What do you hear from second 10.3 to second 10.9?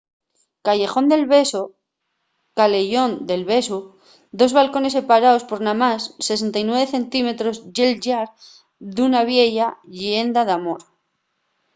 d’amor